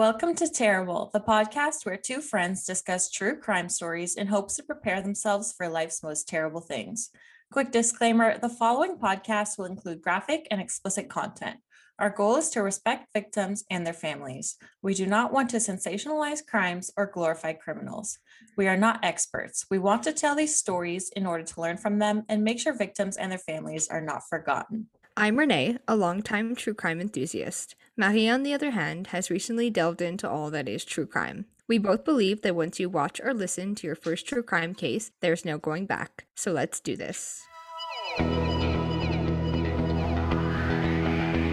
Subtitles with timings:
[0.00, 4.62] Welcome to Terrible, the podcast where two friends discuss true crime stories in hopes to
[4.62, 7.10] prepare themselves for life's most terrible things.
[7.52, 11.58] Quick disclaimer the following podcast will include graphic and explicit content.
[11.98, 14.56] Our goal is to respect victims and their families.
[14.80, 18.16] We do not want to sensationalize crimes or glorify criminals.
[18.56, 19.66] We are not experts.
[19.70, 22.72] We want to tell these stories in order to learn from them and make sure
[22.72, 24.88] victims and their families are not forgotten.
[25.16, 27.74] I'm Renee, a longtime true crime enthusiast.
[27.96, 31.46] Marie, on the other hand, has recently delved into all that is true crime.
[31.66, 35.10] We both believe that once you watch or listen to your first true crime case,
[35.20, 36.26] there's no going back.
[36.34, 37.42] So let's do this.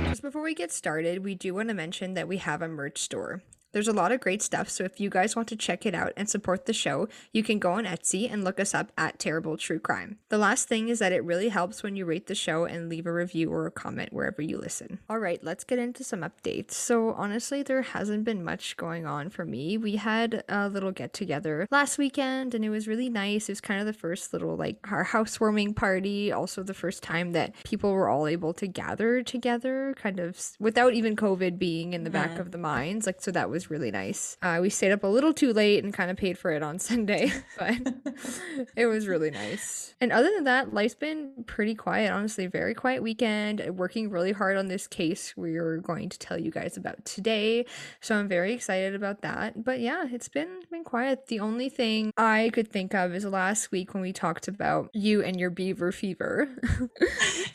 [0.07, 2.99] Just before we get started, we do want to mention that we have a merch
[2.99, 3.41] store.
[3.73, 6.13] There's a lot of great stuff, so if you guys want to check it out
[6.15, 9.57] and support the show, you can go on Etsy and look us up at Terrible
[9.57, 10.17] True Crime.
[10.29, 13.05] The last thing is that it really helps when you rate the show and leave
[13.05, 14.99] a review or a comment wherever you listen.
[15.09, 16.71] All right, let's get into some updates.
[16.71, 19.77] So, honestly, there hasn't been much going on for me.
[19.77, 23.49] We had a little get together last weekend and it was really nice.
[23.49, 27.33] It was kind of the first little like our housewarming party, also the first time
[27.33, 32.05] that people were all able to gather together, kind of without even COVID being in
[32.05, 32.39] the back Mhm.
[32.39, 33.05] of the minds.
[33.05, 34.37] Like, so that was really nice.
[34.41, 36.77] Uh, we stayed up a little too late and kind of paid for it on
[36.89, 37.73] Sunday, but
[38.75, 39.93] it was really nice.
[39.99, 43.61] And other than that, life's been pretty quiet, honestly, very quiet weekend.
[43.77, 47.65] Working really hard on this case we are going to tell you guys about today.
[48.01, 49.63] So I'm very excited about that.
[49.63, 51.27] But yeah, it's been been quiet.
[51.27, 55.23] The only thing I could think of is last week when we talked about you
[55.23, 56.47] and your beaver fever.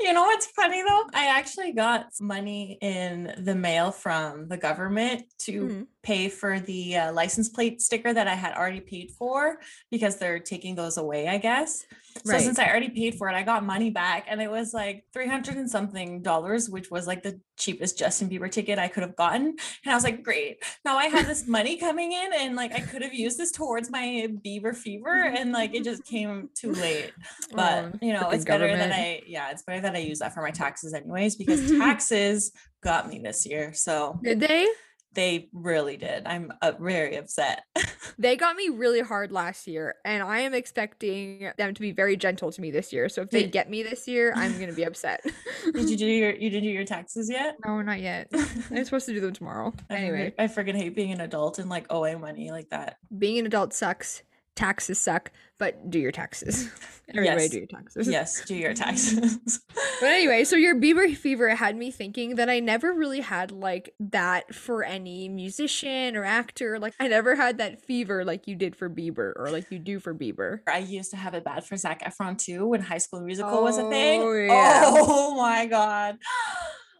[0.00, 1.04] You know what's funny though?
[1.14, 5.86] I actually got money in the mail from the government to Mhm.
[6.02, 9.58] Pay for the uh, license plate sticker that I had already paid for
[9.90, 11.84] because they're taking those away, I guess.
[12.26, 12.40] Right.
[12.40, 15.04] So since I already paid for it, I got money back and it was like
[15.12, 19.16] 300 and something dollars, which was like the cheapest Justin Bieber ticket I could have
[19.16, 19.46] gotten.
[19.84, 20.62] And I was like, great.
[20.84, 23.90] Now I have this money coming in and like I could have used this towards
[23.90, 27.12] my Bieber fever and like it just came too late
[27.54, 30.34] but Oh, you know it's better that i yeah it's better that i use that
[30.34, 34.68] for my taxes anyways because taxes got me this year so Did they?
[35.14, 37.64] They really did i'm uh, very upset
[38.18, 42.16] They got me really hard last year, and I am expecting them to be very
[42.16, 43.08] gentle to me this year.
[43.08, 45.24] So if they get me this year, I'm gonna be upset.
[45.72, 48.28] did you do your you didn't do your taxes yet No, not yet.
[48.70, 49.72] I'm supposed to do them tomorrow.
[49.88, 53.38] Anyway, freaking- i freaking hate being an adult and like owing money like that being
[53.38, 54.22] an adult sucks.
[54.54, 56.70] Taxes suck, but do your taxes.
[57.08, 57.50] Everybody Yes.
[57.50, 58.08] do your taxes.
[58.08, 59.60] yes do your taxes
[60.00, 63.94] But anyway, so your Bieber fever had me thinking that I never really had like
[64.00, 66.78] that for any musician or actor.
[66.78, 69.98] Like I never had that fever like you did for Bieber or like you do
[70.00, 70.60] for Bieber.
[70.68, 73.78] I used to have it bad for Zac Efron too when High School Musical was
[73.78, 74.22] a thing.
[74.22, 74.82] Oh, oh yeah.
[74.86, 76.18] Oh my god!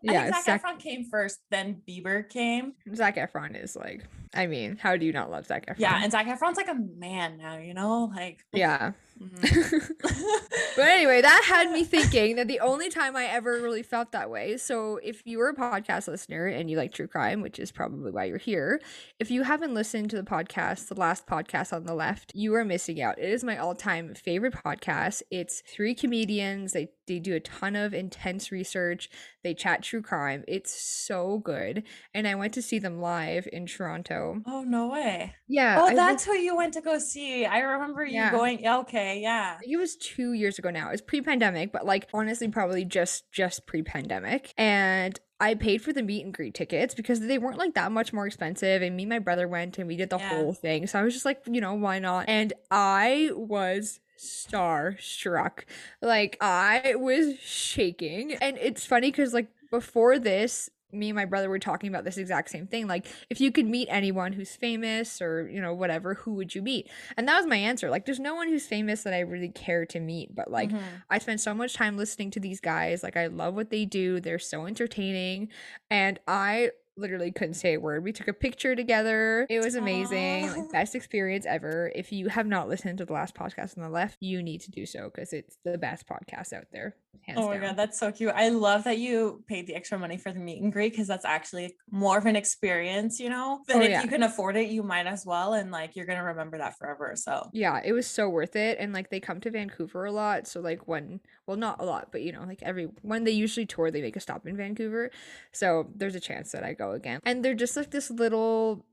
[0.09, 2.73] I Yeah, think Zac Zac- Efron came first, then Bieber came.
[2.95, 4.05] Zac Efron is like,
[4.35, 5.77] I mean, how do you not love Zac Efron?
[5.79, 8.45] Yeah, and Zac Efron's like a man now, you know, like.
[8.53, 8.93] yeah.
[9.21, 9.91] Mhm.
[10.75, 14.31] But anyway, that had me thinking that the only time I ever really felt that
[14.31, 14.57] way.
[14.57, 18.11] So, if you were a podcast listener and you like true crime, which is probably
[18.11, 18.81] why you're here,
[19.21, 22.65] if you haven't listened to the podcast, the last podcast on the left, you are
[22.65, 23.19] missing out.
[23.19, 25.23] It is my all time favorite podcast.
[25.31, 29.11] It's three comedians, they, they do a ton of intense research,
[29.45, 30.43] they chat true crime.
[30.49, 31.83] It's so good.
[32.15, 34.41] And I went to see them live in Toronto.
[34.47, 35.35] oh no way!
[35.49, 35.77] Yeah.
[35.83, 37.45] Oh, I that's who you went to go see.
[37.45, 38.31] I remember you Yeah.
[38.31, 38.61] going.
[38.63, 39.59] yeah, Okay, yeah.
[39.67, 40.89] it was two years ago now.
[40.89, 44.55] It was pre-pandemic, but like honestly, probably just just pre-pandemic.
[44.57, 48.13] And I paid for the meet and greet tickets because they weren't like that much
[48.13, 48.81] more expensive.
[48.81, 50.29] And me and my brother went and we did the Yeah.
[50.29, 50.87] whole thing.
[50.87, 52.27] So I was just like, you know, why not?
[52.29, 55.65] And I was starstruck.
[56.01, 58.35] Like I was shaking.
[58.35, 62.19] And it's funny because like before this, me and my brother were talking about this
[62.19, 62.87] exact same thing.
[62.87, 66.63] Like, if you could meet anyone who's famous or, you know, whatever, who would you
[66.63, 66.89] meet?
[67.17, 67.91] And that was my answer.
[67.91, 70.83] Like, there's no one who's famous that I really care to meet, but like, Mhm.
[71.09, 73.03] I spend so much time listening to these guys.
[73.03, 74.21] Like, I love what they do.
[74.21, 75.49] They're so entertaining.
[75.91, 76.71] And I
[77.03, 78.03] literally couldn't say a word.
[78.05, 79.47] We took a picture together.
[79.51, 80.49] It was amazing.
[80.49, 81.93] Like, best experience ever.
[81.95, 84.71] If you have not listened to the last podcast on the left, you need to
[84.71, 86.97] do so because it's the best podcast out there.
[87.27, 87.63] Hands Oh my down.
[87.69, 88.33] god, that's so cute.
[88.35, 91.25] I love that you paid the extra money for the meet and greet because that's
[91.27, 93.61] actually more of an experience, you know.
[93.67, 94.03] But Oh, if yeah.
[94.03, 97.13] you can afford it, you might as well, and like you're gonna remember that forever.
[97.17, 98.79] So Yeah, it was so worth it.
[98.81, 100.47] And like they come to Vancouver a lot.
[100.49, 103.67] So like when well not a lot, but you know, like every when they usually
[103.67, 105.11] tour, they make a stop in Vancouver.
[105.53, 107.21] So there's a chance that I go again.
[107.25, 108.85] And they're just like this little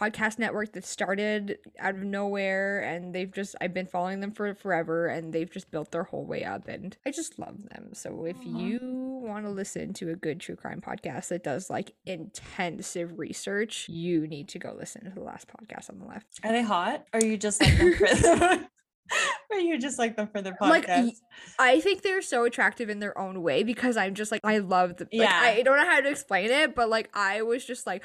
[0.00, 4.54] podcast network that started out of nowhere and they've just I've been following them for
[4.54, 7.90] forever and they've just built their whole way up and I just love them.
[7.92, 8.78] So if you
[9.22, 14.26] want to listen to a good true crime podcast that does like intensive research, you
[14.26, 16.40] need to go listen to the last podcast on the left.
[16.42, 17.04] Are they hot?
[17.12, 17.78] Or you just like
[19.48, 21.04] them or you just like them for their podcast?
[21.04, 21.16] Like,
[21.58, 24.96] I think they're so attractive in their own way because I'm just like I love
[24.96, 25.40] the like Yeah.
[25.40, 28.04] I don't know how to explain it, but like I was just like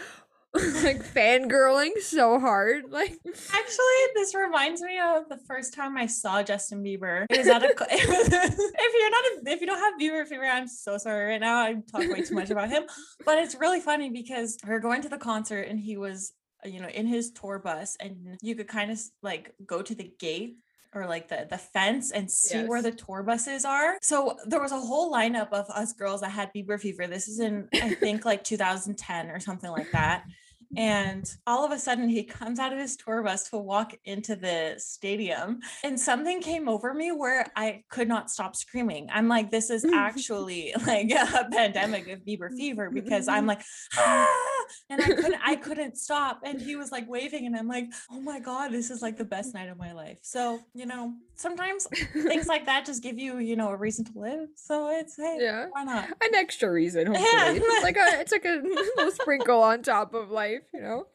[0.83, 2.83] like fangirling so hard.
[2.89, 7.25] Like Actually, this reminds me of the first time I saw Justin Bieber.
[7.29, 7.69] It was at a.
[7.89, 11.61] if you're not, a, if you don't have Bieber fever, I'm so sorry right now.
[11.61, 12.83] I'm talking way too much about him,
[13.25, 16.33] but it's really funny because we are going to the concert and he was,
[16.65, 20.11] you know, in his tour bus, and you could kind of like go to the
[20.19, 20.57] gate
[20.93, 23.97] or like the the fence and see where the tour buses are.
[24.01, 27.07] So there was a whole lineup of us girls that had Bieber fever.
[27.07, 30.23] This is in I think like 2010 or something like that.
[30.77, 34.35] And all of a sudden, he comes out of his tour bus to walk into
[34.35, 35.59] the stadium.
[35.83, 39.09] And something came over me where I could not stop screaming.
[39.11, 43.61] I'm like, this is actually like a pandemic of Bieber fever because I'm like,
[43.97, 44.50] ah!
[44.89, 46.41] And I couldn't, I couldn't stop.
[46.43, 49.25] And he was like waving, and I'm like, oh my God, this is like the
[49.25, 50.19] best night of my life.
[50.21, 54.19] So, you know, sometimes things like that just give you, you know, a reason to
[54.19, 54.49] live.
[54.55, 55.67] So it's, hey, yeah.
[55.71, 56.09] why not?
[56.09, 57.27] An extra reason, hopefully.
[57.33, 57.49] Yeah.
[57.49, 58.61] Uh, it's like a it's like a
[58.95, 61.07] little sprinkle on top of life, you know?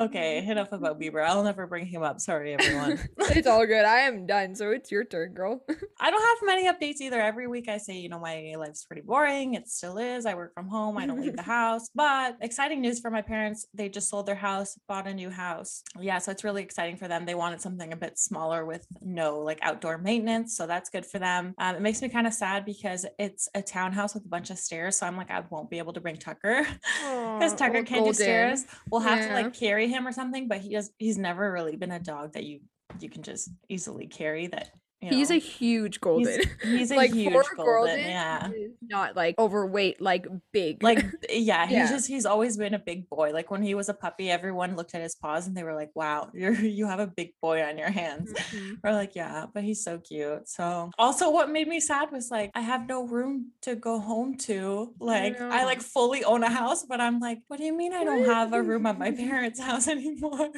[0.00, 1.24] Okay, enough about Bieber.
[1.24, 2.20] I'll never bring him up.
[2.20, 2.98] Sorry, everyone.
[3.18, 3.84] it's all good.
[3.84, 5.62] I am done, so it's your turn, girl.
[6.00, 7.20] I don't have many updates either.
[7.20, 9.54] Every week I say, you know, my life's pretty boring.
[9.54, 10.26] It still is.
[10.26, 10.98] I work from home.
[10.98, 11.88] I don't leave the house.
[11.94, 13.66] But exciting news for my parents.
[13.74, 15.82] They just sold their house, bought a new house.
[15.98, 17.24] Yeah, so it's really exciting for them.
[17.24, 20.56] They wanted something a bit smaller with no like outdoor maintenance.
[20.56, 21.54] So that's good for them.
[21.58, 24.58] Um, it makes me kind of sad because it's a townhouse with a bunch of
[24.58, 24.96] stairs.
[24.98, 26.66] So I'm like, I won't be able to bring Tucker
[27.00, 28.64] because Tucker can't do stairs.
[28.90, 31.92] We'll have to like carry him or something, but he does he's never really been
[31.92, 32.60] a dog that you
[33.00, 34.70] you can just easily carry that
[35.10, 36.40] you He's a huge golden.
[36.62, 38.48] he's a like huge golden, golden, yeah.
[38.82, 40.82] not like overweight, like big.
[40.82, 41.88] like yeah he's Yeah.
[41.90, 44.94] just he's always been a big boy like when he was a puppy everyone looked
[44.94, 47.78] at his paws and they were like wow you're you have a big boy on
[47.78, 48.78] your hands Mhm.
[48.82, 52.50] we're like yeah but he's so cute so also what made me sad was like
[52.54, 56.84] i have no room to go home to like i, like fully own a house
[56.84, 59.60] but i'm like what do you mean i don't have a room at my parents
[59.60, 60.48] house anymore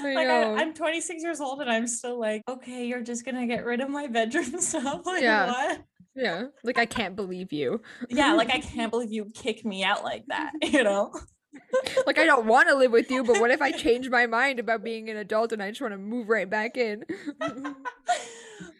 [0.00, 3.46] I like I, i'm 26 years old and i'm still like okay you're just gonna
[3.46, 5.46] get rid of my bedroom stuff like Yeah.
[5.48, 5.82] what
[6.14, 7.82] yeah, like I can't believe you.
[8.08, 11.12] yeah like i can't believe you kick me out like that you know
[12.06, 14.60] like I don't want to live with you, but what if I change my mind
[14.60, 17.04] about being an adult and I just want to move right back in?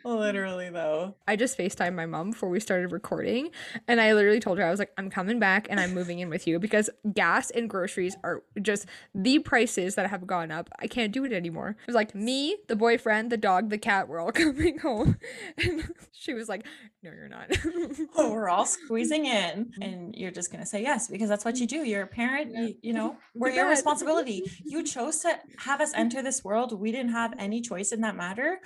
[0.06, 0.18] Mm.
[0.18, 3.50] literally though I just FaceTimed my mom before we started recording,
[3.88, 6.28] and I literally told her I was like, I'm coming back and I'm moving in
[6.28, 10.70] with you because gas and groceries are just the prices that have gone up.
[10.78, 11.70] I can't do it anymore.
[11.80, 15.16] It was like me, the boyfriend, the dog, the cat, we're all coming home.
[15.58, 16.64] And she was like,
[17.02, 17.50] No, you're not.
[18.16, 21.58] oh, we're all squeezing in and you're just going to say yes because that's what
[21.58, 22.60] you do you're a parent Yeah.
[22.62, 26.92] you, you know we're your responsibility you chose to have us enter this world we
[26.92, 28.58] didn't have any choice in that matter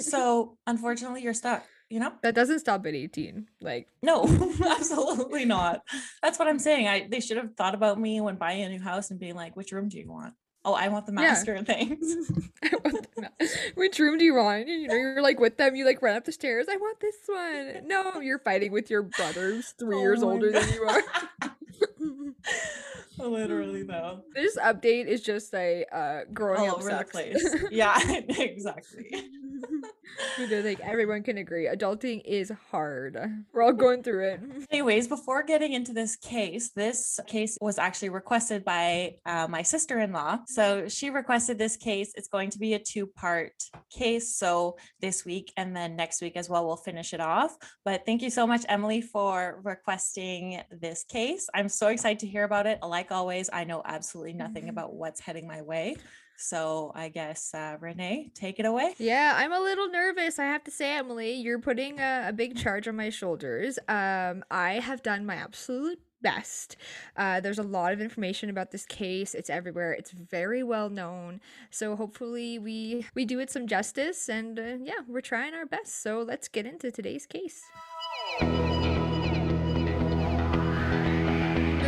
[0.00, 0.83] so unfortunately
[1.22, 3.46] you're stuck you know that doesn't stop at 18.
[3.60, 4.24] Like, no
[4.70, 5.82] absolutely not
[6.22, 8.80] that's what i'm saying i they should have thought about me when buying a new
[8.80, 10.34] house and being like which room do you want
[10.64, 11.20] oh i want the Yeah.
[11.20, 12.16] master things
[12.62, 14.68] the ma- which room do you want?
[14.68, 16.66] And, you know, you're like with them, you like run up the stairs.
[16.70, 17.86] I want this one.
[17.86, 21.02] No, you're fighting with your brother who's three years Oh my older than you are.
[23.18, 27.98] literally though this update is just a uh growing all up over the place yeah
[28.28, 29.30] exactly
[30.38, 31.66] don't think everyone can agree.
[31.66, 33.18] Adulting is hard.
[33.52, 34.40] We're all going through it.
[34.70, 40.00] Anyways, before getting into this case, this case was actually requested by uh, my sister
[40.00, 40.38] in law.
[40.46, 42.12] So she requested this case.
[42.16, 43.52] It's going to be a two part
[43.90, 44.36] case.
[44.36, 47.56] So this week and then next week as well, we'll finish it off.
[47.84, 51.48] But thank you so much, Emily, for requesting this case.
[51.54, 52.78] I'm so excited to hear about it.
[52.82, 54.70] Like always, I know absolutely nothing Mhm.
[54.70, 55.96] about what's heading my way.
[56.36, 58.94] So I guess, uh, Renee, take it away.
[58.98, 60.38] Yeah, I'm a little nervous.
[60.40, 63.78] I have to say, Emily, you're putting a, a big charge on my shoulders.
[63.88, 66.76] Um, I have done my absolute best.
[67.16, 69.34] Uh, there's a lot of information about this case.
[69.34, 69.92] It's everywhere.
[69.92, 71.40] It's very well known.
[71.70, 74.28] So hopefully we we do it some justice.
[74.28, 76.02] And uh, yeah, we're trying our best.
[76.02, 77.62] So let's get into today's case.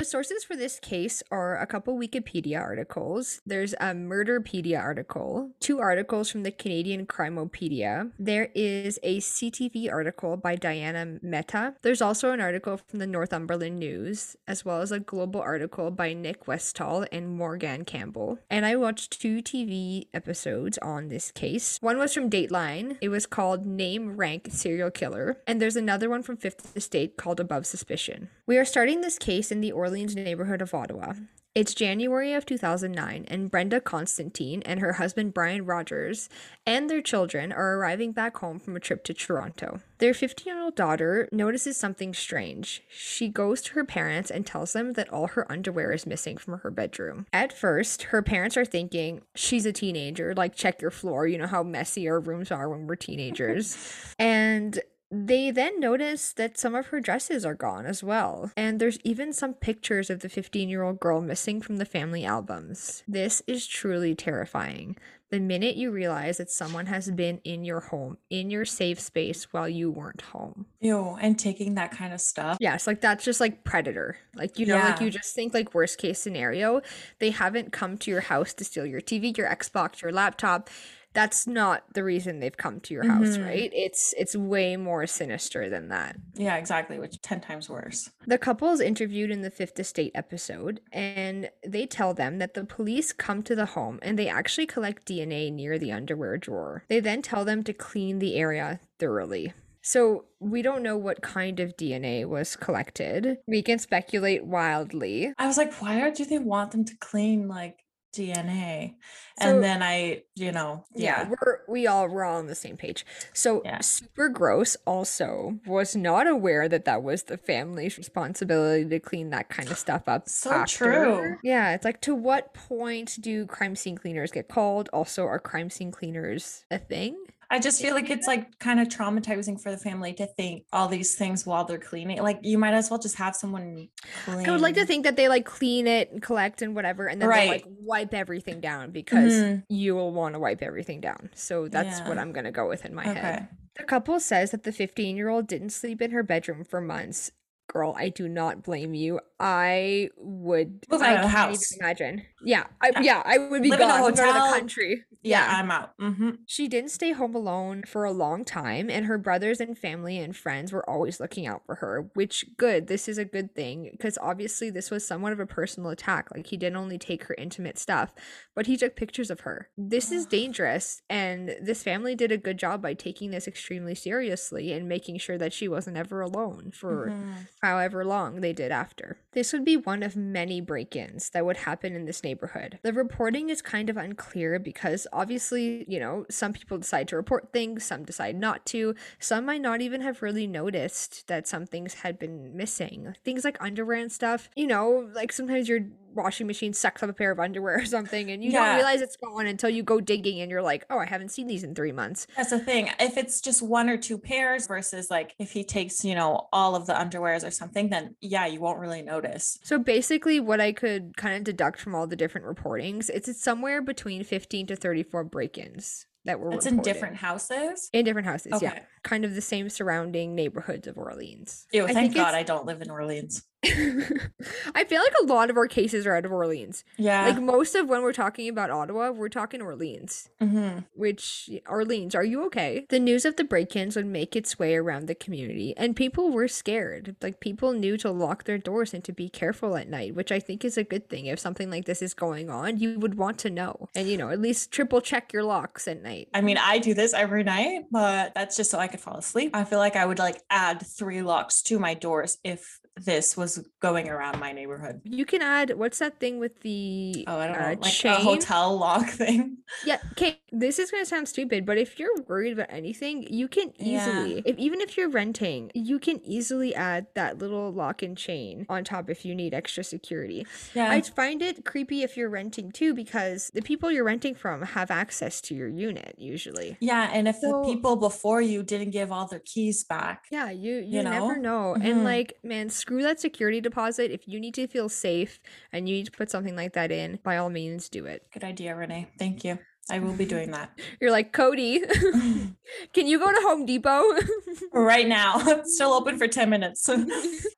[0.06, 3.40] Sources for this case are a couple Wikipedia articles.
[3.44, 8.12] There's a Murderpedia article, two articles from the Canadian Crimeopedia.
[8.16, 11.74] There is a CTV article by Diana Mehta.
[11.82, 16.12] There's also an article from the Northumberland News, as well as a global article by
[16.12, 18.38] Nick Westoll and Morganne Campbell.
[18.48, 21.78] And I watched two TV episodes on this case.
[21.80, 22.96] One was from Dateline.
[23.00, 25.38] It was called Name Rank Serial Killer.
[25.48, 28.28] And there's another one from Fifth Estate called Above Suspicion.
[28.46, 31.14] We are starting this case in the Orleans neighborhood of Ottawa.
[31.56, 36.28] It's January of 2009, and Brenda Constantine and her husband Brian Rogers
[36.66, 39.80] and their children are arriving back home from a trip to Toronto.
[39.96, 42.82] Their 15 year old daughter notices something strange.
[42.90, 46.58] She goes to her parents and tells them that all her underwear is missing from
[46.58, 47.24] her bedroom.
[47.32, 51.46] At first, her parents are thinking she's a teenager, like check your floor, you know
[51.46, 53.78] how messy our rooms are when we're teenagers.
[54.18, 54.78] and
[55.10, 59.32] they then notice that some of her dresses are gone as well, and there's even
[59.32, 63.02] some pictures of the 15 year old girl missing from the family albums.
[63.06, 64.96] This is truly terrifying.
[65.30, 69.52] The minute you realize that someone has been in your home, in your safe space
[69.52, 70.66] while you weren't home.
[70.80, 72.58] Ew, and taking that kind of stuff.
[72.60, 74.16] Yes, like that's just like predator.
[74.36, 76.80] Like, you know, like you just think like worst case scenario,
[77.18, 80.70] they haven't come to your house to steal your TV, your Xbox, your laptop.
[81.16, 83.44] That's not the reason they've come to your house, Mhm.
[83.46, 83.72] right?
[83.74, 86.16] It's it's way more sinister than that.
[86.34, 88.10] Yeah, exactly, which 10 times worse.
[88.26, 92.64] The couple is interviewed in the Fifth Estate episode, and they tell them that the
[92.64, 96.84] police come to the home and they actually collect DNA near the underwear drawer.
[96.88, 99.54] They then tell them to clean the area thoroughly.
[99.80, 103.38] So, we don't know what kind of DNA was collected.
[103.46, 105.32] We can speculate wildly.
[105.38, 107.78] I was like, why do they want them to clean like
[108.16, 108.94] DNA?
[109.40, 111.28] So- and then I, you know, Yeah, yeah.
[111.28, 113.04] we're we all we're all on the same page.
[113.34, 113.80] So Yeah.
[113.80, 119.48] super gross also was not aware that that was the family's responsibility to clean that
[119.50, 120.28] kind of stuff up.
[120.28, 121.36] So true.
[121.42, 124.88] Yeah, it's like to what point do crime scene cleaners get called?
[124.92, 127.16] Also, are crime scene cleaners a thing?
[127.50, 130.88] I just feel like it's like kind of traumatizing for the family to think all
[130.88, 132.20] these things while they're cleaning.
[132.22, 133.88] Like you might as well just have someone
[134.24, 134.48] clean.
[134.48, 137.20] I would like to think that they like clean it and collect and whatever, and
[137.22, 139.64] then they like wipe everything down because Mhm.
[139.68, 141.30] you will want to wipe everything down.
[141.34, 143.48] So that's what I'm gonna go with in my head.
[143.76, 147.30] The couple says that the 15 year old didn't sleep in her bedroom for months.
[147.68, 149.20] Girl, I do not blame you.
[149.38, 151.72] I would I can't house.
[151.72, 152.22] even imagine.
[152.42, 153.00] Yeah, I, Yeah.
[153.02, 154.00] yeah, I would be Live in gone.
[154.00, 154.52] Move out of hotel.
[154.52, 155.04] the country.
[155.22, 155.92] Yeah, I'm out.
[155.98, 160.18] hmm She didn't stay home alone for a long time, and her brothers and family
[160.18, 162.86] and friends were always looking out for her, which good.
[162.86, 166.28] This is a good thing because obviously this was somewhat of a personal attack.
[166.34, 168.14] Like he didn't only take her intimate stuff,
[168.54, 169.68] but he took pictures of her.
[169.76, 174.72] This is dangerous, and this family did a good job by taking this extremely seriously
[174.72, 177.32] and making sure that she wasn't ever alone for Mm-hmm.
[177.62, 179.18] however long they did after.
[179.36, 182.78] This would be one of many break ins that would happen in this neighborhood.
[182.80, 187.52] The reporting is kind of unclear because obviously, you know, some people decide to report
[187.52, 188.94] things, some decide not to.
[189.18, 193.14] Some might not even have really noticed that some things had been missing.
[193.26, 195.80] Things like underwear and stuff, you know, like sometimes your
[196.16, 198.64] washing machine sucks up a pair of underwear or something and you Yeah.
[198.66, 201.46] don't realize it's gone until you go digging and you're like, oh, I haven't seen
[201.46, 202.26] these in three months.
[202.36, 202.90] That's the thing.
[202.98, 206.74] If it's just one or two pairs versus like if he takes, you know, all
[206.74, 209.58] of the underwears or something, then yeah, you won't really notice.
[209.62, 213.42] So basically, what I could kind of deduct from all the different reportings, it's, it's
[213.42, 217.88] somewhere between 15 to 34 break-ins that were It's in different houses.
[217.92, 221.66] in different houses, yeah, kind of the same surrounding neighborhoods of Orleans.
[221.72, 223.44] Ew, thank God I don't live in Orleans.
[224.74, 226.84] I feel like a lot of our cases are out of Orleans.
[226.96, 227.26] Yeah.
[227.28, 230.28] Like most of when we're talking about Ottawa, we're talking Orleans.
[230.40, 232.86] hmm Which Orleans, are you okay?
[232.88, 236.48] The news of the break-ins would make its way around the community, and people were
[236.48, 237.16] scared.
[237.22, 240.40] Like people knew to lock their doors and to be careful at night, which I
[240.40, 241.26] think is a good thing.
[241.26, 244.30] If something like this is going on, you would want to know, and you know,
[244.30, 246.28] at least triple check your locks at night.
[246.34, 249.50] I mean, I do this every night, but that's just so I could fall asleep.
[249.54, 253.62] I feel like I would like add three locks to my doors if this was
[253.80, 255.00] going around my neighborhood.
[255.04, 258.12] You can add what's that thing with the Oh, I don't uh, know, like chain?
[258.12, 259.58] a hotel lock thing.
[259.84, 260.40] Yeah, okay.
[260.50, 264.00] This is gonna sound stupid, but if you're worried about anything, you can Yeah.
[264.08, 268.64] easily, if even if you're renting, you can easily add that little lock and chain
[268.70, 270.46] on top if you need extra security.
[270.74, 270.90] Yeah.
[270.90, 274.90] I find it creepy if you're renting too because the people you're renting from have
[274.90, 276.76] access to your unit usually.
[276.80, 280.50] yeah, and if So- the people before you didn't give all their keys back, Yeah,
[280.50, 281.74] you you, You never know?
[281.74, 281.76] know.
[281.80, 284.12] And like, man, screw that security deposit.
[284.12, 285.40] If you need to feel safe
[285.72, 288.22] and you need to put something like that in, by all means do it.
[288.32, 289.08] good idea, Renee.
[289.18, 289.58] Thank you.
[289.90, 291.80] I will be doing that You're like, Cody,
[292.92, 294.02] can you go to Home Depot?
[294.72, 295.38] right now.
[295.46, 296.88] It's still open for 10 minutes.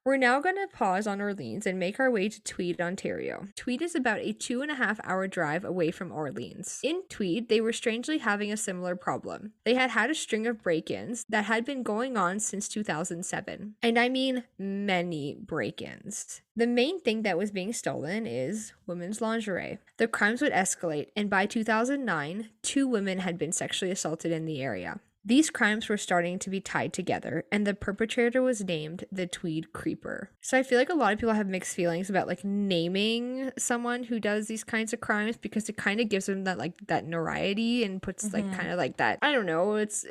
[0.04, 3.47] We're now going to pause on Orleans and make our way to Tweed, Ontario.
[3.56, 6.80] Tweed is about a two and a half hour drive away from Orleans.
[6.82, 9.52] In Tweed, they were strangely having a similar problem.
[9.64, 13.75] They had had a string of break ins that had been going on since 2007.
[13.82, 16.42] And I mean many break ins.
[16.58, 19.78] The main thing that was being stolen is women's lingerie.
[19.98, 24.60] The crimes would escalate, and by 2009, two women had been sexually assaulted in the
[24.60, 24.98] area.
[25.28, 29.75] These crimes were starting to be tied together, and the perpetrator was named the Tweed
[29.75, 30.30] Creeper.
[30.40, 34.04] So I feel like a lot of people have mixed feelings about like naming someone
[34.04, 37.06] who does these kinds of crimes because it kind of gives them that like that
[37.06, 38.54] notoriety and puts like Mhm.
[38.56, 40.06] kind of like that I don't know, it's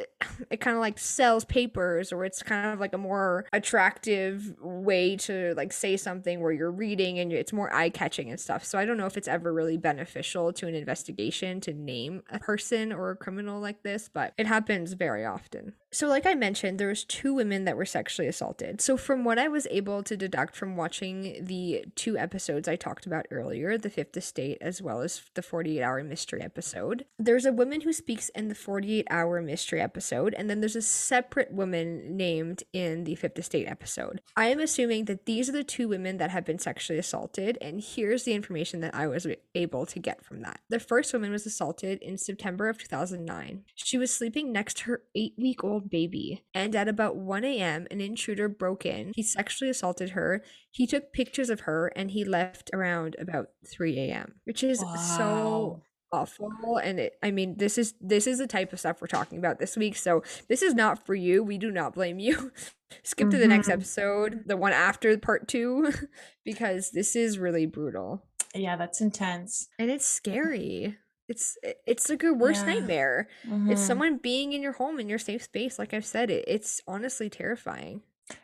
[0.51, 5.15] it kind of like sells papers or it's kind of like a more attractive way
[5.15, 8.63] to like say something where you're reading and it's more eye-catching and stuff.
[8.63, 12.37] So I don't know if it's ever really beneficial to an investigation to name a
[12.37, 15.73] person or a criminal like this, but it happens very often.
[15.91, 18.81] So like I mentioned, there was two women that were sexually assaulted.
[18.81, 23.05] So from what I was able to deduct from watching the two episodes I talked
[23.05, 27.53] about earlier, the Fifth Estate as well as the 48 hour mystery episode, there's a
[27.53, 32.17] woman who speaks in the 48 hour mystery episode, and then there's a separate woman
[32.17, 34.21] named in the Fifth Estate episode.
[34.35, 37.81] I am assuming that these are the two women that have been sexually assaulted, and
[37.81, 39.25] here's the information that I was
[39.55, 40.59] able to get from that.
[40.69, 43.63] The first woman was assaulted in September of 2009.
[43.75, 47.87] She was sleeping next to her eight week old baby, and at about 1 a.m.,
[47.91, 49.11] an intruder broke in.
[49.15, 50.43] He sexually assaulted her.
[50.71, 54.79] He took pictures of her, and he left around about 3 a.m., which is
[55.17, 55.81] so
[56.13, 56.49] awful
[56.81, 59.59] and it, i mean this is this is the type of stuff we're talking about
[59.59, 62.49] this week so this is not for you we do not blame you
[63.03, 63.73] skip to the next Mhm.
[63.73, 65.91] episode the one after part two
[66.45, 68.23] because this is really brutal
[68.55, 69.67] Yeah, that's intense.
[69.77, 70.95] and it's scary
[71.27, 72.67] it's it's like your worst Yeah.
[72.67, 73.27] nightmare
[73.67, 73.83] it's Mhm.
[73.83, 77.29] someone being in your home in your safe space like i've said it it's honestly
[77.29, 78.01] terrifying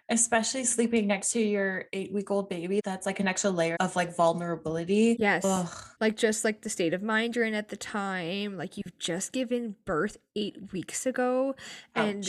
[0.10, 2.82] Especially sleeping next to your eight week old baby.
[2.84, 5.16] That's like an extra layer of like vulnerability.
[5.20, 5.44] Yes.
[5.46, 5.68] Ugh.
[6.02, 9.32] like just like the state of mind you're in at the time like you've just
[9.32, 11.56] given birth eight weeks ago
[11.96, 12.28] and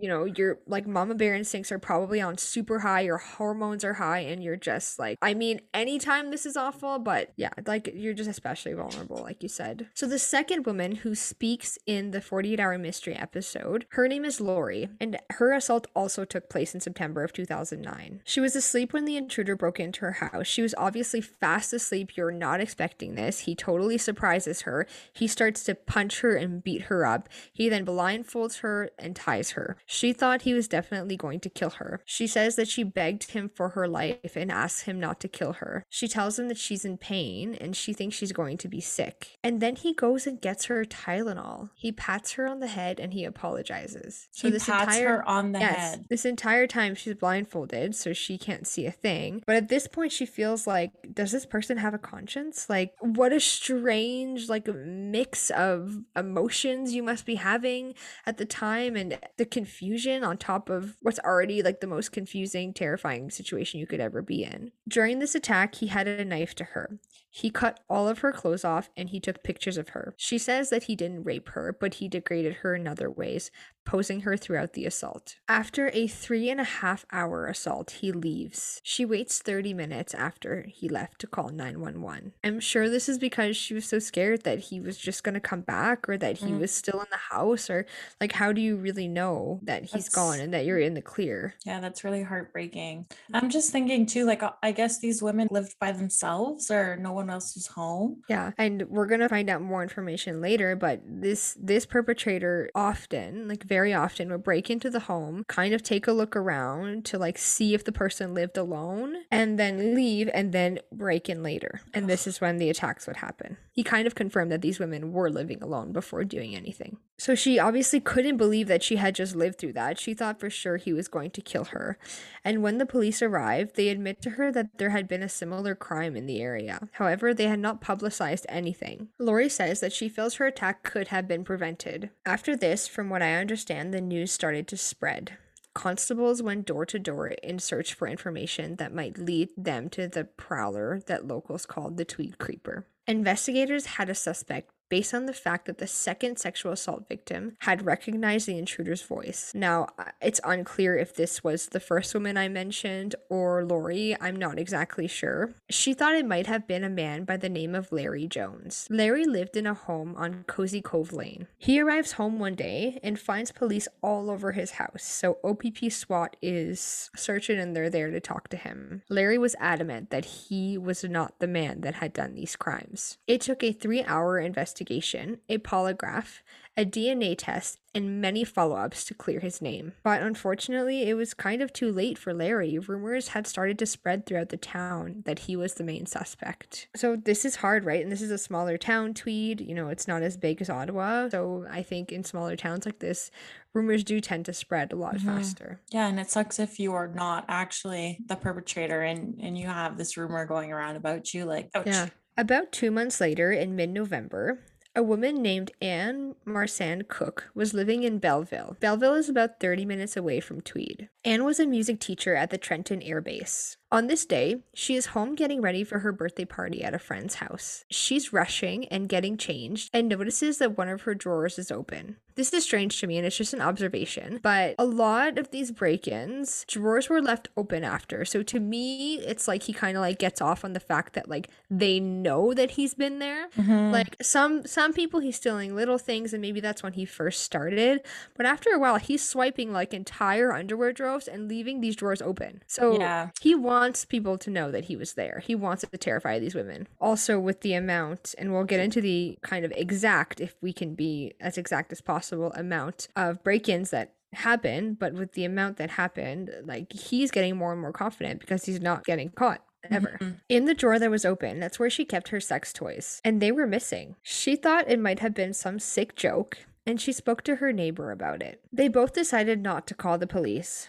[0.00, 3.94] you know your like mama bear instincts are probably on super high your hormones are
[3.94, 8.14] high and you're just like i mean anytime this is awful but yeah like you're
[8.14, 12.60] just especially vulnerable like you said so the second woman who speaks in the 48
[12.60, 17.15] hour mystery episode her name is lori and her assault also took place in september
[17.24, 21.20] of 2009 she was asleep when the intruder broke into her house she was obviously
[21.20, 26.36] fast asleep you're not expecting this he totally surprises her he starts to punch her
[26.36, 29.76] and beat her up he then blindfolds her and ties her.
[29.86, 32.00] She thought he was definitely going to kill her.
[32.04, 35.54] She says that she begged him for her life and asks him not to kill
[35.54, 35.84] her.
[35.88, 39.38] She tells him that she's in pain and she thinks she's going to be sick.
[39.42, 41.70] And then he goes and gets her Tylenol.
[41.74, 44.28] He pats her on the head and he apologizes.
[44.34, 46.06] he pats her on the Yes, head.
[46.10, 49.42] this entire time she's blindfolded, so she can't see a thing.
[49.46, 52.68] But at this point, she feels like, does this person have a conscience?
[52.68, 57.94] Like, what a strange, like, mix of emotions you must be having
[58.26, 62.72] at the time, and the confusion on top of what's already like the most confusing,
[62.72, 64.72] terrifying situation you could ever be in.
[64.88, 66.98] During this attack, he had a knife to her.
[67.30, 70.14] He cut all of her clothes off and he took pictures of her.
[70.16, 73.50] She says that he didn't rape her, but he degraded her in other ways,
[73.86, 75.36] posing her throughout the assault.
[75.48, 78.80] After a three and a half hour assault, he leaves.
[78.84, 82.32] She waits 30 minutes after he left to call 911.
[82.44, 85.40] I'm sure this is because she was so scared that he was just going to
[85.40, 86.58] come back or that he Mm.
[86.58, 87.86] was still in the house, or
[88.20, 91.02] like, how do you really know that he's That's- gone and that you're in the
[91.02, 91.54] clear?
[91.64, 93.06] Yeah, that's really heartbreaking.
[93.32, 97.12] I'm just thinking too, like, uh, I guess these women lived by themselves or no
[97.12, 98.22] one else was home.
[98.28, 103.62] Yeah, and we're gonna find out more information later, but this this perpetrator often, like
[103.62, 107.38] very often, would break into the home, kind of take a look around to like
[107.38, 111.80] see if the person lived alone, and then leave and then break in later.
[111.94, 113.56] And this is when the attacks would happen.
[113.72, 116.98] He kind of confirmed that these women were living alone before doing anything.
[117.18, 119.98] So she obviously couldn't believe that she had just lived through that.
[119.98, 121.98] She thought for sure he was going to kill her.
[122.44, 125.74] And when the police arrived, they admit to her that there had been a similar
[125.74, 126.88] crime in the area.
[126.92, 129.08] However, they had not publicized anything.
[129.18, 132.10] Lori says that she feels her attack could have been prevented.
[132.26, 135.38] After this, from what I understand, the news started to spread.
[135.74, 140.24] Constables went door to door in search for information that might lead them to the
[140.24, 142.86] prowler that locals called the Tweed Creeper.
[143.06, 147.86] Investigators had a suspect based on the fact that the second sexual assault victim had
[147.86, 149.52] recognized the intruder's voice.
[149.54, 154.16] Now, uh, it's unclear if this was the first woman I mentioned or Lori.
[154.20, 155.54] I'm not exactly sure.
[155.70, 158.86] She thought it might have been a man by the name of Larry Jones.
[158.90, 161.46] Larry lived in a home on Cozy Cove Lane.
[161.58, 165.04] He arrives home one day and finds police all over his house.
[165.04, 169.02] So OPP SWAT is searching and they're there to talk to him.
[169.08, 173.18] Larry was adamant that he was not the man that had done these crimes.
[173.26, 176.40] It took a three hour investigation, a polygraph,
[176.76, 179.92] a DNA test, and many follow ups to clear his name.
[180.02, 182.78] But unfortunately, it was kind of too late for Larry.
[182.78, 186.88] Rumors had started to spread throughout the town that he was the main suspect.
[186.94, 188.02] So this is hard, right?
[188.02, 189.62] And this is a smaller town, Tweed.
[189.62, 191.28] You know, it's not as big as Ottawa.
[191.30, 193.30] So I think in smaller towns like this,
[193.72, 195.24] rumors do tend to spread a lot Mhm.
[195.24, 195.80] faster.
[195.90, 199.96] Yeah, and it sucks if you are not actually the perpetrator and and you have
[199.96, 201.46] this rumor going around about you.
[201.46, 201.86] Like, ouch.
[201.86, 202.08] Yeah.
[202.38, 204.58] About two months later, in mid November,
[204.94, 208.76] a woman named Anne Marsan Cook was living in Belleville.
[208.78, 211.08] Belleville is about 30 minutes away from Tweed.
[211.26, 213.76] Anne was a music teacher at the Trenton Air Base.
[213.92, 217.36] On this day, she is home getting ready for her birthday party at a friend's
[217.36, 217.84] house.
[217.88, 222.16] She's rushing and getting changed and notices that one of her drawers is open.
[222.34, 225.70] This is strange to me and it's just an observation, but a lot of these
[225.70, 228.24] break-ins, drawers were left open after.
[228.24, 231.28] So to me, it's like he kind of like gets off on the fact that
[231.30, 233.48] like they know that he's been there.
[233.56, 233.92] Mhm.
[233.92, 238.02] Like some some people he's stealing little things and maybe that's when he first started,
[238.36, 242.62] but after a while he's swiping like entire underwear drawers and leaving these drawers open.
[242.66, 243.30] So Yeah.
[243.40, 245.42] he wants people to know that he was there.
[245.44, 246.86] He wants it to terrify these women.
[247.00, 250.94] Also, with the amount, and we'll get into the kind of exact, if we can
[250.94, 255.78] be as exact as possible, amount of break ins that happened, but with the amount
[255.78, 259.62] that happened, like he's getting more and more confident because he's not getting caught.
[259.88, 260.18] Ever.
[260.20, 260.40] Mhm.
[260.48, 263.52] In the drawer that was open, that's where she kept her sex toys, and they
[263.52, 264.16] were missing.
[264.20, 268.10] She thought it might have been some sick joke, and she spoke to her neighbor
[268.10, 268.60] about it.
[268.72, 270.88] They both decided not to call the police.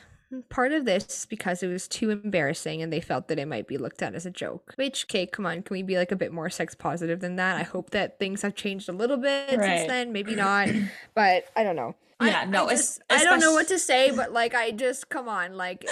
[0.50, 3.66] Part of this is because it was too embarrassing and they felt that it might
[3.66, 4.74] be looked at as a joke.
[4.76, 7.56] Which, okay, come on, can we be like a bit more sex positive than that?
[7.58, 9.78] I hope that things have changed a little bit Right.
[9.80, 10.12] since then.
[10.12, 10.68] Maybe not,
[11.16, 11.96] but I don't know.
[12.20, 15.08] I- Yeah, no, I, just- I don't know what to say, but like, I just,
[15.08, 15.86] come on, like,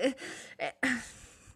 [0.00, 0.12] eh,
[0.58, 0.70] eh,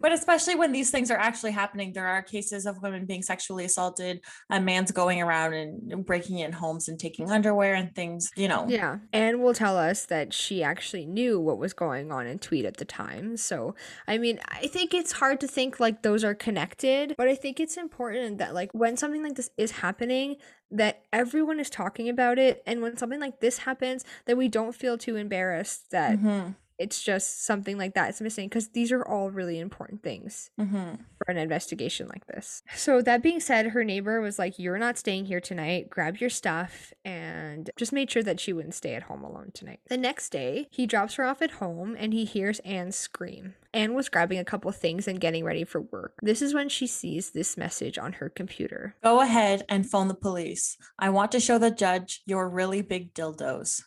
[0.01, 3.65] But especially when these things are actually happening, there are cases of women being sexually
[3.65, 8.49] assaulted, a man's going around and breaking in homes and taking underwear and things, you
[8.49, 8.67] know.
[8.69, 8.99] Yeah.
[9.13, 12.77] Anne will tell us that she actually knew what was going on in Tweed at
[12.77, 13.37] the time.
[13.37, 13.75] So,
[14.07, 17.61] I mean, I think it's hard to think like those are connected, but I think
[17.61, 20.37] it's important that, like, when something like this is happening,
[20.71, 22.63] that everyone is talking about it.
[22.67, 27.03] And when something like this happens, that we don't feel too embarrassed that Mhm, it's
[27.03, 30.99] just something like that is missing because these are all really important things mhm.
[31.19, 32.63] for an investigation like this.
[32.75, 35.91] So that being said, her neighbor was like, "You're not staying here tonight.
[35.91, 39.81] Grab your stuff." And just made sure that she wouldn't stay at home alone tonight.
[39.89, 43.55] The next day, he drops her off at home and he hears Anne scream.
[43.73, 46.15] Anne was grabbing a couple things and getting ready for work.
[46.23, 48.97] This is when she sees this message on her computer.
[49.03, 50.79] Go ahead and phone the police.
[50.99, 53.83] I want to show the judge your really big dildos.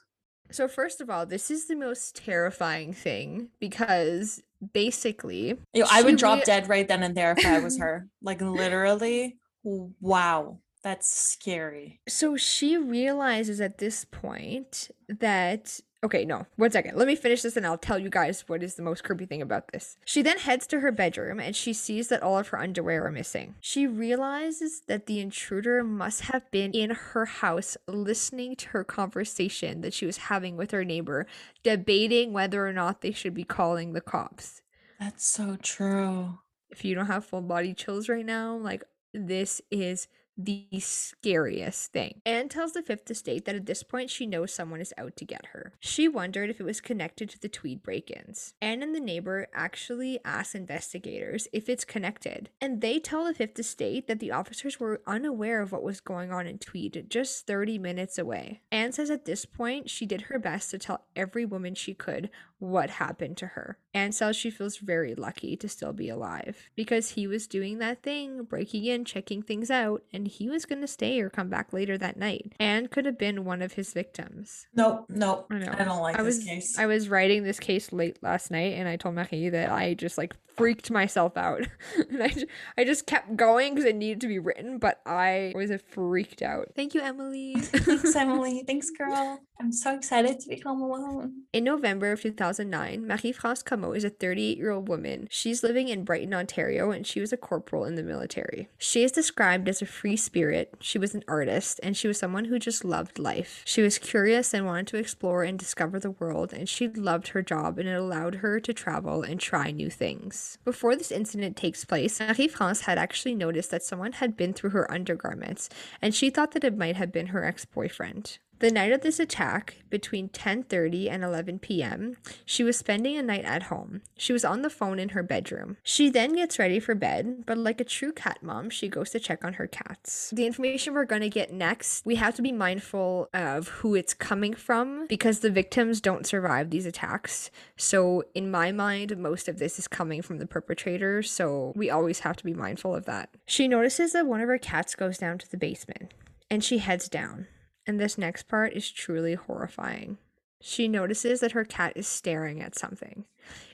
[0.52, 4.42] So first of all, this is the most terrifying thing because
[4.74, 8.08] basically know, I would drop rea- dead right then and there if I was her.
[8.22, 12.02] Like literally, wow, that's scary.
[12.08, 15.80] So she realizes at this point that.
[16.02, 16.96] Okay, no, one second.
[16.96, 19.42] Let me finish this and I'll tell you guys what is the most creepy thing
[19.42, 19.98] about this.
[20.06, 23.12] She then heads to her bedroom and she sees that all of her underwear are
[23.12, 23.56] missing.
[23.60, 29.82] She realizes that the intruder must have been in her house listening to her conversation
[29.82, 31.28] that she was having with her neighbor,
[31.64, 34.62] debating whether or not they should be calling the cops.
[35.02, 36.40] That's so true.
[36.70, 40.08] If you don't have full body chills right now, like this is
[40.40, 42.22] the scariest thing.
[42.26, 45.26] Anne tells the Fifth Estate that at this point she knows someone is out to
[45.26, 45.74] get her.
[45.80, 48.54] She wondered if it was connected to the Tweed break ins.
[48.62, 53.60] Anne and the neighbor actually ask investigators if it's connected, and they tell the Fifth
[53.60, 57.78] Estate that the officers were unaware of what was going on in Tweed just 30
[57.78, 58.62] minutes away.
[58.72, 62.30] Anne says at this point she did her best to tell every woman she could
[62.60, 63.78] what happened to her.
[63.94, 68.04] Anne says she feels very lucky to still be alive because he was doing that
[68.04, 71.74] thing, breaking in, checking things out, and he was going to stay or come back
[71.74, 72.54] later that night.
[72.60, 74.68] Anne could have been one of his victims.
[74.76, 75.48] Nope, nope.
[75.50, 75.74] I know.
[75.78, 76.78] I don't like I this was case.
[76.78, 80.18] I was writing this case late last night and I told Marie that I just
[80.18, 81.68] like freaked myself out.
[82.10, 82.34] and I,
[82.78, 86.74] I just kept going because it needed to be written, but I was freaked out.
[86.76, 87.56] Thank you, Emily.
[87.60, 88.64] Thanks, Emily.
[88.68, 89.40] Thanks, girl.
[89.62, 91.44] I'm so excited to be home alone.
[91.52, 95.28] In November of 2009, Marie-France Comeau is a 38-year-old woman.
[95.30, 98.70] She's living in Brighton, Ontario, and she was a corporal in the military.
[98.78, 100.76] She is described as a free spirit.
[100.80, 103.62] She was an artist, and she was someone who just loved life.
[103.66, 107.42] She was curious and wanted to explore and discover the world, and she loved her
[107.42, 110.49] job, and it allowed her to travel and try new things.
[110.64, 114.92] Before this incident takes place, Marie-France had actually noticed that someone had been through her
[114.92, 115.70] undergarments,
[116.02, 118.40] and she thought that it might have been her ex-boyfriend.
[118.60, 123.46] The night of this attack, between 10:30 and 11 p.m., she was spending a night
[123.46, 124.02] at home.
[124.18, 125.78] She was on the phone in her bedroom.
[125.82, 129.20] She then gets ready for bed, but like a true cat mom, she goes to
[129.20, 130.32] check on her cats.
[130.36, 134.14] The information we're going to get next, we have to be mindful of who it's
[134.14, 137.52] coming from because the victims don't survive these attacks.
[137.78, 142.20] So, in my mind, most of this is coming from the perpetrator, so we always
[142.20, 143.30] have to be mindful of that.
[143.46, 146.14] She notices that one of her cats goes down to the basement
[146.50, 147.48] and she heads down.
[147.90, 150.20] And this next part is truly horrifying.
[150.62, 153.26] She notices that her cat is staring at something.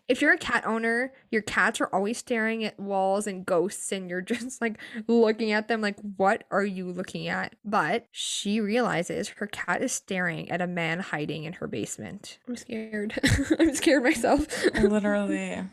[0.08, 4.10] If you're a cat owner, your cats are always staring at walls and ghosts, and
[4.10, 7.56] you're just like looking at them, like, what are you looking at?
[7.66, 12.38] But she realizes her cat is staring at a man hiding in her basement.
[12.48, 13.20] I'm scared.
[13.60, 14.48] I'm scared myself.
[14.76, 15.62] Literally.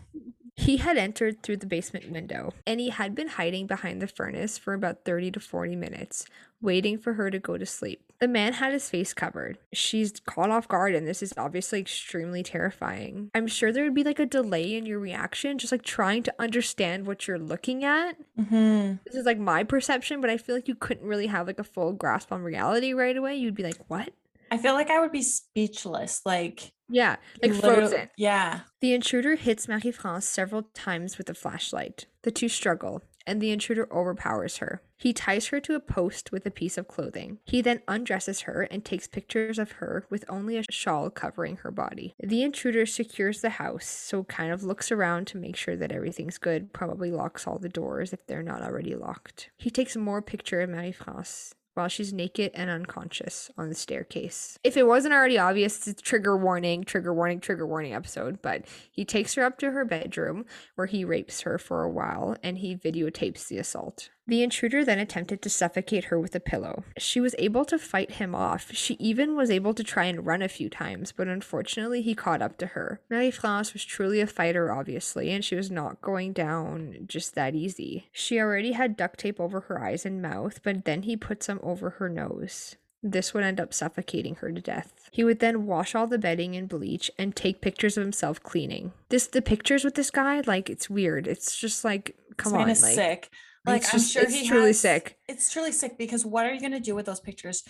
[0.54, 4.58] He had entered through the basement window, and he had been hiding behind the furnace
[4.58, 6.26] for about 30 to 40 minutes,
[6.60, 8.11] waiting for her to go to sleep.
[8.22, 9.58] The man had his face covered.
[9.72, 13.32] She's caught off guard, and this is obviously extremely terrifying.
[13.34, 16.34] I'm sure there would be like a delay in your reaction, just like trying to
[16.38, 18.12] understand what you're looking at.
[18.38, 21.58] hmm This is like my perception, but I feel like you couldn't really have like
[21.58, 23.34] a full grasp on reality right away.
[23.34, 24.10] You'd be like, what?
[24.52, 26.20] I feel like I would be speechless.
[26.24, 28.08] Like, Yeah, like frozen.
[28.16, 28.60] Yeah.
[28.80, 32.06] The intruder hits Marie France several times with a flashlight.
[32.22, 34.82] The two struggle, and the intruder overpowers her.
[34.96, 37.38] He ties her to a post with a piece of clothing.
[37.44, 41.72] He then undresses her and takes pictures of her with only a shawl covering her
[41.72, 42.14] body.
[42.22, 46.38] The intruder secures the house, so kind of looks around to make sure that everything's
[46.38, 49.50] good, probably locks all the doors if they're not already locked.
[49.58, 54.58] He takes more picture of Marie France while she's naked and unconscious on the staircase.
[54.62, 59.04] If it wasn't already obvious, it's trigger warning, trigger warning, trigger warning episode, but he
[59.04, 62.76] takes her up to her bedroom where he rapes her for a while and he
[62.76, 64.10] videotapes the assault.
[64.26, 66.84] The intruder then attempted to suffocate her with a pillow.
[66.96, 68.72] She was able to fight him off.
[68.72, 72.40] She even was able to try and run a few times, but unfortunately he caught
[72.40, 73.00] up to her.
[73.10, 77.54] Marie France was truly a fighter, obviously, and she was not going down just that
[77.56, 78.08] easy.
[78.12, 81.58] She already had duct tape over her eyes and mouth, but then he put some
[81.62, 82.76] over her nose.
[83.02, 85.10] This would end up suffocating her to death.
[85.10, 88.92] He would then wash all the bedding in bleach and take pictures of himself cleaning.
[89.08, 91.26] This the pictures with this guy, like it's weird.
[91.26, 93.30] It's just like come this man on, is like sick.
[93.64, 95.18] Like, it's I'm just- sure it's he truly has- sick.
[95.28, 97.62] It's truly sick because what are you gonna do with those pictures?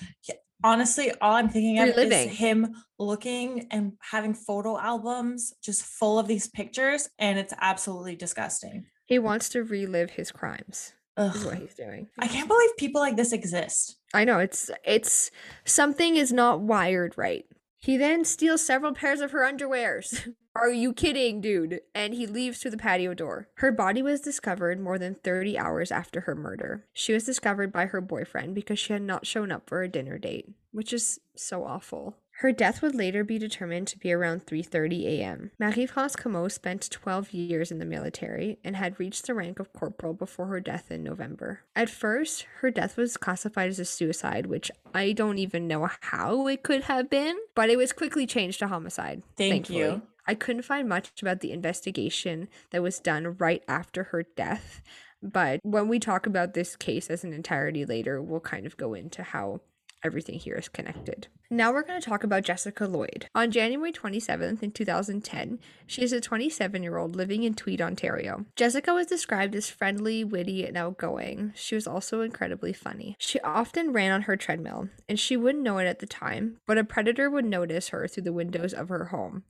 [0.65, 6.29] Honestly, all I'm thinking of is him looking and having photo albums just full of
[6.29, 8.87] these pictures, and it's absolutely disgusting.
[9.07, 10.93] He wants to relive his crimes.
[11.19, 12.09] Is what he's doing.
[12.19, 13.99] I can't believe people like this exist.
[14.15, 15.31] I know it's it's
[15.67, 17.45] something is not wired right.
[17.81, 20.33] He then steals several pairs of her underwears.
[20.55, 21.81] Are you kidding, dude?
[21.95, 23.49] And he leaves through the patio door.
[23.55, 26.85] Her body was discovered more than 30 hours after her murder.
[26.93, 30.19] She was discovered by her boyfriend because she had not shown up for a dinner
[30.19, 32.17] date, which is so awful.
[32.37, 35.51] Her death would later be determined to be around 3:30 a.m.
[35.59, 40.13] Marie-France Comeau spent 12 years in the military and had reached the rank of corporal
[40.13, 41.61] before her death in November.
[41.77, 46.47] At first, her death was classified as a suicide, which I don't even know how
[46.49, 49.23] it could have been, but it was quickly changed to homicide.
[49.37, 49.79] Thank thankfully.
[49.79, 50.03] you.
[50.27, 54.83] I couldn't find much about the investigation that was done right after her death,
[55.23, 58.95] but when we talk about this case as an entirety later, we'll kind of go
[58.95, 59.61] into how
[60.05, 61.29] everything here is connected.
[61.51, 63.27] Now we're going to talk about Jessica Lloyd.
[63.35, 68.47] On January 27th in 2010, she is a 27-year-old living in Tweed, Ontario.
[68.57, 71.53] Jessica was described as friendly, witty, and outgoing.
[71.55, 73.17] She was also incredibly funny.
[73.19, 76.79] She often ran on her treadmill, and she wouldn't know it at the time, but
[76.79, 79.45] a predator would notice her through the windows of her home.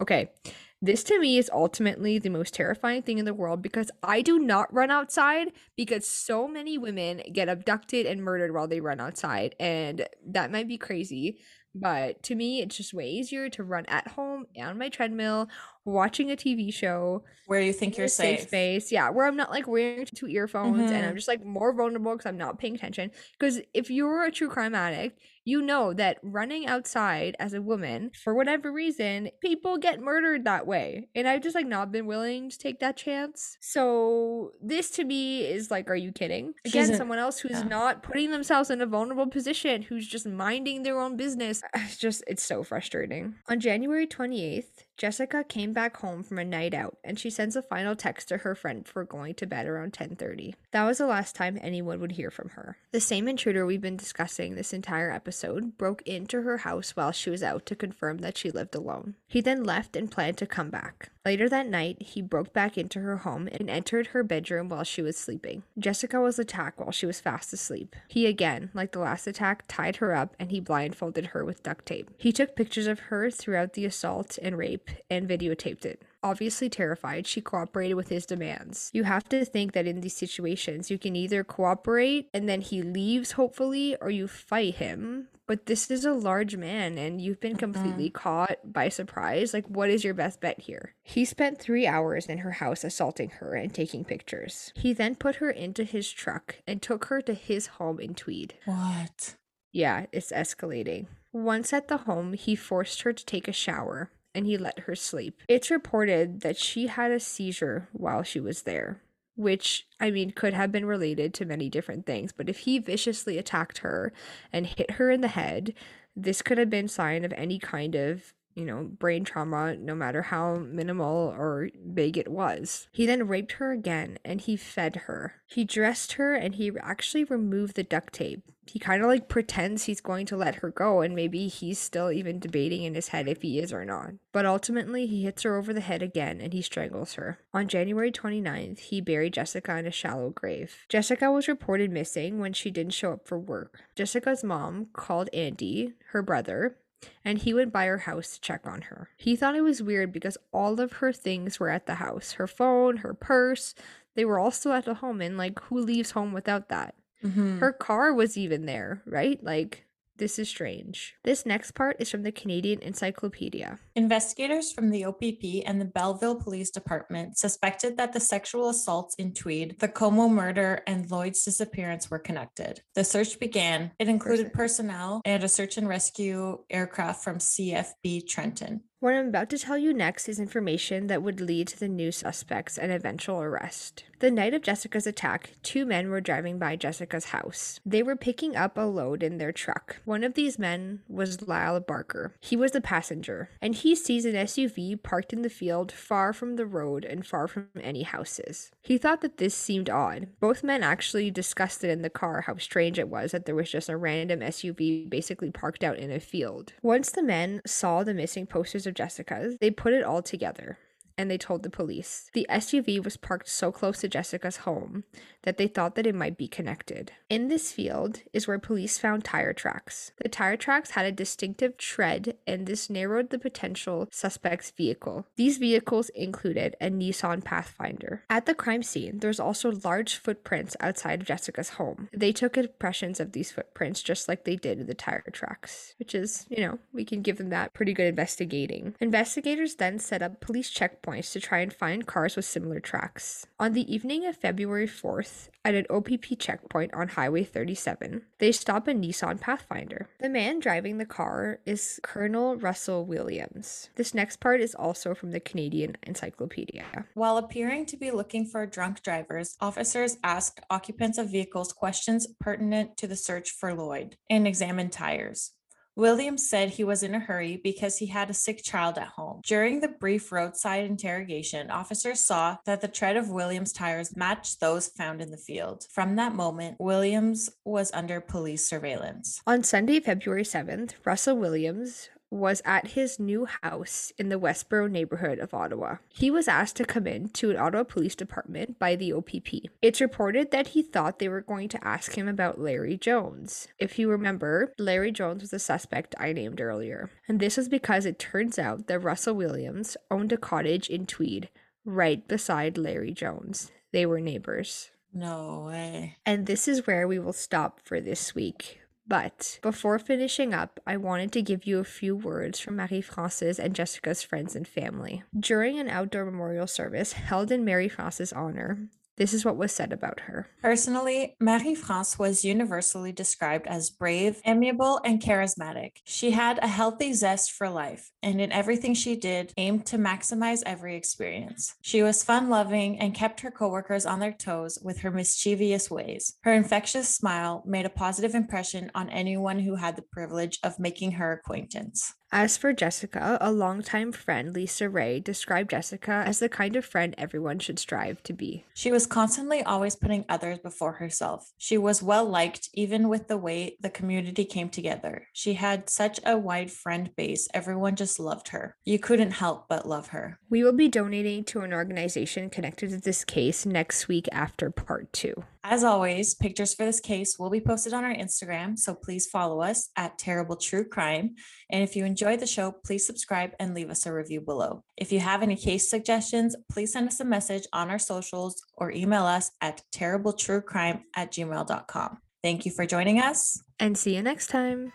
[0.00, 0.30] Okay,
[0.80, 4.38] this to me is ultimately the most terrifying thing in the world because I do
[4.38, 9.56] not run outside because so many women get abducted and murdered while they run outside.
[9.58, 11.40] And that might be crazy,
[11.74, 15.48] but to me, it's just way easier to run at home on my treadmill
[15.84, 18.40] watching a TV show Where you think in you're safe safe.
[18.40, 18.90] space.
[18.92, 21.16] Yeah, where I'm not like wearing two earphones and I'm Mhm.
[21.16, 23.10] just like more vulnerable because I'm not paying attention.
[23.38, 28.10] Because if you're a true crime addict, you know that running outside as a woman,
[28.14, 31.08] for whatever reason, people get murdered that way.
[31.14, 33.56] And I've just like not been willing to take that chance.
[33.60, 36.52] So this to me is like, are you kidding?
[36.66, 37.62] Again, someone else who's yeah.
[37.62, 41.62] not putting themselves in a vulnerable position, who's just minding their own business.
[41.88, 43.36] It's just, it's so frustrating.
[43.48, 47.62] On January 28th, Jessica came back home from a night out and she sends a
[47.62, 50.56] final text to her friend for going to bed around 10:30.
[50.72, 52.78] That was the last time anyone would hear from her.
[52.90, 57.30] The same intruder we've been discussing this entire episode broke into her house while she
[57.30, 59.14] was out to confirm that she lived alone.
[59.28, 61.10] He then left and planned to come back.
[61.24, 65.02] Later that night, he broke back into her home and entered her bedroom while she
[65.02, 65.62] was sleeping.
[65.78, 67.94] Jessica was attacked while she was fast asleep.
[68.08, 71.86] He again, like the last attack, tied her up and he blindfolded her with duct
[71.86, 72.10] tape.
[72.16, 76.02] He took pictures of her throughout the assault and rape and videotaped it.
[76.22, 78.90] Obviously terrified, she cooperated with his demands.
[78.92, 82.82] You have to think that in these situations, you can either cooperate and then he
[82.82, 85.28] leaves, hopefully, or you fight him.
[85.46, 88.22] But this is a large man and you've been completely mm-hmm.
[88.22, 89.54] caught by surprise.
[89.54, 90.94] Like, what is your best bet here?
[91.02, 94.72] He spent three hours in her house assaulting her and taking pictures.
[94.76, 98.54] He then put her into his truck and took her to his home in Tweed.
[98.66, 99.36] What?
[99.72, 101.06] Yeah, it's escalating.
[101.32, 104.94] Once at the home, he forced her to take a shower and he let her
[104.94, 105.42] sleep.
[105.48, 109.02] It's reported that she had a seizure while she was there,
[109.34, 112.30] which, I mean, could have been related to many different things.
[112.30, 114.12] But if he viciously attacked her
[114.52, 115.74] and hit her in the head,
[116.14, 120.22] this could have been sign of any kind of you know, brain trauma, no matter
[120.22, 122.88] how minimal or big it was.
[122.92, 125.34] He then raped her again and he fed her.
[125.46, 128.42] He dressed her and he actually removed the duct tape.
[128.66, 132.12] He kind of like pretends he's going to let her go, and maybe he's still
[132.12, 134.10] even debating in his head if he is or not.
[134.30, 137.38] But ultimately, he hits her over the head again and he strangles her.
[137.54, 140.84] On January 29th, he buried Jessica in a shallow grave.
[140.90, 143.80] Jessica was reported missing when she didn't show up for work.
[143.96, 146.76] Jessica's mom called Andy, her brother,
[147.24, 149.08] and he went by her house to check on her.
[149.16, 152.46] He thought it was weird because all of her things were at the house her
[152.46, 153.74] phone, her purse,
[154.14, 155.20] they were all still at the home.
[155.20, 156.94] And like, who leaves home without that?
[157.24, 157.58] Mhm.
[157.60, 159.42] Her car was even there, right?
[159.42, 159.84] Like,
[160.16, 161.14] this is strange.
[161.22, 163.78] This next part is from the Canadian Encyclopedia.
[163.98, 169.34] Investigators from the OPP and the Belleville Police Department suspected that the sexual assaults in
[169.34, 172.80] Tweed, the Comeau murder, and Lloyd's disappearance were connected.
[172.94, 173.90] The search began.
[173.98, 178.82] It included personnel and a search and rescue aircraft from CFB Trenton.
[179.00, 182.10] What I'm about to tell you next is information that would lead to the new
[182.10, 184.02] suspects and eventual arrest.
[184.18, 187.78] The night of Jessica's attack, two men were driving by Jessica's house.
[187.86, 189.98] They were picking up a load in their truck.
[190.04, 192.34] One of these men was Lyle Barker.
[192.40, 196.56] He was the passenger, and he sees an SUV parked in the field far from
[196.56, 198.70] the road and far from any houses.
[198.80, 200.28] He thought that this seemed odd.
[200.40, 203.70] Both men actually discussed it in the car how strange it was that there was
[203.70, 206.72] just a random SUV basically parked out in a field.
[206.82, 210.78] Once the men saw the missing posters of Jessica's, they put it all together
[211.18, 212.30] and they told the police.
[212.32, 215.02] The SUV was parked so close to Jessica's home
[215.42, 217.12] that they thought that it might be connected.
[217.28, 220.12] In this field is where police found tire tracks.
[220.22, 225.26] The tire tracks had a distinctive tread, and this narrowed the potential suspect's vehicle.
[225.36, 228.24] These vehicles included a Nissan Pathfinder.
[228.30, 232.08] At the crime scene, there's also large footprints outside of Jessica's home.
[232.12, 236.46] They took impressions of these footprints just like they did the tire tracks, which is,
[236.48, 238.94] you know, we can give them that pretty good investigating.
[239.00, 243.46] Investigators then set up police checkpoints to try and find cars with similar tracks.
[243.58, 248.86] On the evening of February 4th, at an OPP checkpoint on Highway 37, they stop
[248.86, 250.08] a Nissan Pathfinder.
[250.20, 253.90] The man driving the car is Colonel Russell Williams.
[253.96, 256.84] This next part is also from the Canadian Encyclopedia.
[257.14, 262.96] While appearing to be looking for drunk drivers, officers asked occupants of vehicles questions pertinent
[262.98, 265.52] to the search for Lloyd and examined tires.
[265.98, 269.40] Williams said he was in a hurry because he had a sick child at home.
[269.44, 274.86] During the brief roadside interrogation, officers saw that the tread of Williams' tires matched those
[274.86, 275.86] found in the field.
[275.90, 279.42] From that moment, Williams was under police surveillance.
[279.44, 285.38] On Sunday, February 7th, Russell Williams was at his new house in the Westboro neighborhood
[285.38, 285.96] of Ottawa.
[286.08, 289.70] He was asked to come in to an Ottawa Police Department by the OPP.
[289.80, 293.68] It's reported that he thought they were going to ask him about Larry Jones.
[293.78, 297.10] If you remember, Larry Jones was the suspect I named earlier.
[297.26, 301.48] And this was because it turns out that Russell Williams owned a cottage in Tweed
[301.84, 303.70] right beside Larry Jones.
[303.92, 304.90] They were neighbors.
[305.12, 306.16] No way.
[306.26, 310.98] And this is where we will stop for this week But before finishing up, I
[310.98, 315.22] wanted to give you a few words from Marie France's and Jessica's friends and family.
[315.38, 318.78] During an outdoor memorial service held in Marie France's honor,
[319.18, 320.48] this is what was said about her.
[320.62, 325.92] Personally, Marie France was universally described as brave, amiable, and charismatic.
[326.04, 330.62] She had a healthy zest for life, and in everything she did, aimed to maximize
[330.64, 331.74] every experience.
[331.82, 336.36] She was fun loving and kept her coworkers on their toes with her mischievous ways.
[336.42, 341.12] Her infectious smile made a positive impression on anyone who had the privilege of making
[341.12, 342.14] her acquaintance.
[342.30, 347.14] As for Jessica, a longtime friend, Lisa Ray, described Jessica as the kind of friend
[347.16, 348.66] everyone should strive to be.
[348.74, 351.50] She was constantly always putting others before herself.
[351.56, 355.26] She was well liked, even with the way the community came together.
[355.32, 358.76] She had such a wide friend base, everyone just loved her.
[358.84, 360.38] You couldn't help but love her.
[360.50, 365.10] We will be donating to an organization connected to this case next week after part
[365.14, 365.44] two.
[365.64, 369.60] As always, pictures for this case will be posted on our Instagram, so please follow
[369.60, 371.34] us at Terrible True Crime.
[371.68, 374.82] And if you enjoyed the show, please subscribe and leave us a review below.
[374.96, 378.90] If you have any case suggestions, please send us a message on our socials or
[378.90, 382.18] email us at terribletruecrime at gmail.com.
[382.42, 383.62] Thank you for joining us.
[383.78, 384.92] And see you next time.